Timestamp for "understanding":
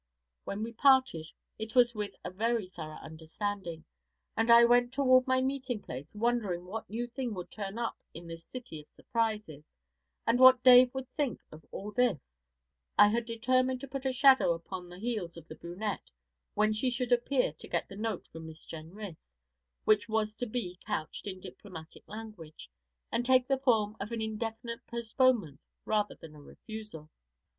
3.03-3.85